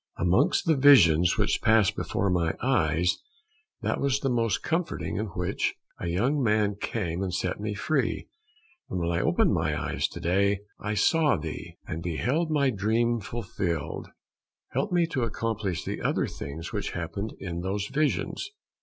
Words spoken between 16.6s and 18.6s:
which happened in those visions.